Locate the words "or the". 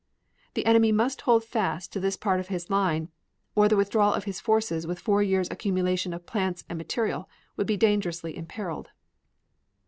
3.53-3.75